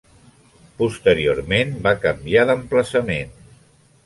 Posteriorment 0.79 1.75
va 1.89 1.93
canviar 2.07 2.47
d'emplaçament. 2.53 3.39